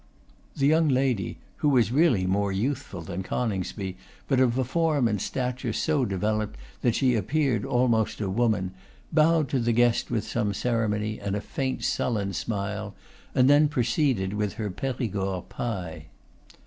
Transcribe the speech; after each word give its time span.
The 0.57 0.65
young 0.65 0.87
lady, 0.89 1.37
who 1.57 1.69
was 1.69 1.91
really 1.91 2.25
more 2.25 2.51
youthful 2.51 3.03
than 3.03 3.21
Coningsby, 3.21 3.97
but 4.27 4.39
of 4.39 4.57
a 4.57 4.63
form 4.63 5.07
and 5.07 5.21
stature 5.21 5.73
so 5.73 6.05
developed 6.05 6.57
that 6.81 6.95
she 6.95 7.13
appeared 7.13 7.63
almost 7.63 8.19
a 8.19 8.27
woman, 8.27 8.73
bowed 9.13 9.47
to 9.49 9.59
the 9.59 9.71
guest 9.73 10.09
with 10.09 10.27
some 10.27 10.55
ceremony, 10.55 11.19
and 11.19 11.35
a 11.35 11.39
faint 11.41 11.83
sullen 11.83 12.33
smile, 12.33 12.95
and 13.35 13.47
then 13.47 13.67
proceeded 13.67 14.33
with 14.33 14.53
her 14.53 14.71
Perigord 14.71 15.49
pie. 15.49 16.07